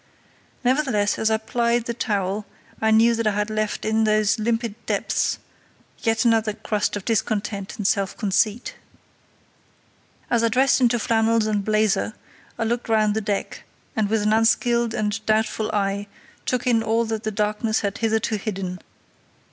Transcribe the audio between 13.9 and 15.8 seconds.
and with an unskilled and doubtful